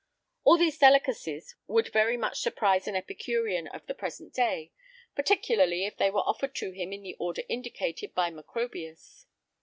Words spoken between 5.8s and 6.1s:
if they